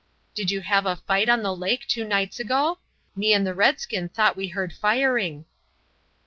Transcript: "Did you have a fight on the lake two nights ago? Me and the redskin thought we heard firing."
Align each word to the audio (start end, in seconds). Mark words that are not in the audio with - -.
"Did 0.33 0.49
you 0.49 0.61
have 0.61 0.87
a 0.87 0.95
fight 0.95 1.29
on 1.29 1.43
the 1.43 1.55
lake 1.55 1.85
two 1.85 2.03
nights 2.03 2.39
ago? 2.39 2.79
Me 3.15 3.33
and 3.33 3.45
the 3.45 3.53
redskin 3.53 4.09
thought 4.09 4.35
we 4.35 4.47
heard 4.47 4.73
firing." 4.73 5.45